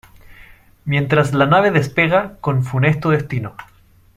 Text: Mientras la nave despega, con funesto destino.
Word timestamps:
Mientras 0.83 1.31
la 1.31 1.45
nave 1.45 1.69
despega, 1.69 2.35
con 2.41 2.63
funesto 2.63 3.11
destino. 3.11 3.53